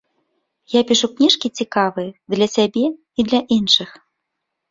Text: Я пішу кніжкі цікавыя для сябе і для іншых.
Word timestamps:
Я 0.73 0.81
пішу 0.91 1.09
кніжкі 1.17 1.47
цікавыя 1.63 2.09
для 2.35 2.47
сябе 2.55 2.85
і 2.87 3.21
для 3.31 3.39
іншых. 3.57 3.89